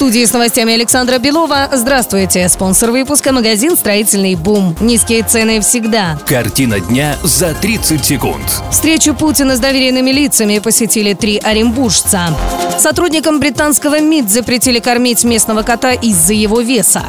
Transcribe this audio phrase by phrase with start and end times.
[0.00, 1.68] Студии с новостями Александра Белова.
[1.70, 2.48] Здравствуйте.
[2.48, 4.74] Спонсор выпуска– магазин «Строительный бум».
[4.80, 6.18] Низкие цены всегда.
[6.26, 8.42] Картина дня за 30 секунд.
[8.70, 12.34] Встречу Путина с доверенными лицами посетили три оренбуржца.
[12.78, 17.02] Сотрудникам британского МИД запретили кормить местного кота из-за его веса.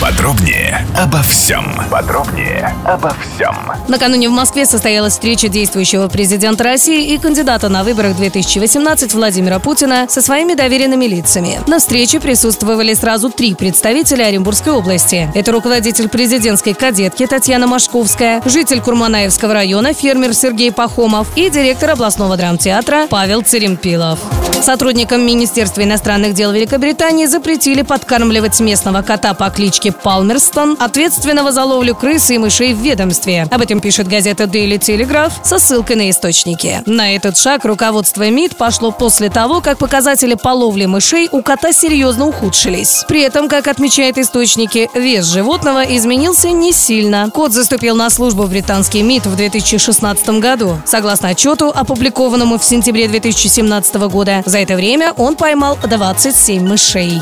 [0.00, 1.64] Подробнее обо всем.
[1.90, 3.56] Подробнее обо всем.
[3.88, 10.06] Накануне в Москве состоялась встреча действующего президента России и кандидата на выборах 2018 Владимира Путина
[10.08, 11.60] со своими доверенными лицами.
[11.66, 15.30] На встрече присутствовали сразу три представителя Оренбургской области.
[15.34, 22.36] Это руководитель президентской кадетки Татьяна Машковская, житель Курманаевского района фермер Сергей Пахомов и директор областного
[22.36, 24.18] драмтеатра Павел Церемпилов.
[24.62, 31.94] Сотрудникам Министерства иностранных дел Великобритании запретили подкармливать местного кота по кличке Палмерстон, ответственного за ловлю
[31.94, 33.46] крыс и мышей в ведомстве.
[33.50, 36.82] Об этом пишет газета Daily Telegraph со ссылкой на источники.
[36.86, 41.72] На этот шаг руководство МИД пошло после того, как показатели по ловле мышей у кота
[42.06, 43.04] серьезно ухудшились.
[43.08, 47.28] При этом, как отмечают источники, вес животного изменился не сильно.
[47.34, 50.78] Кот заступил на службу в британский МИД в 2016 году.
[50.86, 57.20] Согласно отчету, опубликованному в сентябре 2017 года, за это время он поймал 27 мышей.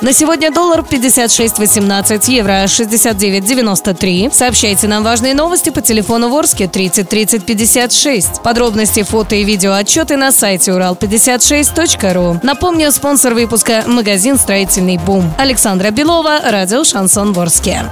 [0.00, 4.32] На сегодня доллар 56.18, евро 69.93.
[4.32, 8.42] Сообщайте нам важные новости по телефону Ворске 30 30 56.
[8.42, 12.40] Подробности, фото и видео отчеты на сайте урал56.ру.
[12.42, 15.30] Напомню, спонсор выпуска– магазин «Строительный бум».
[15.36, 17.84] Александра Белова, радио «Шансон Ворске».